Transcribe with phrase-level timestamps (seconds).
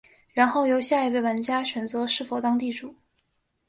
[0.33, 2.95] 然后由下一位玩家选择是否当地主。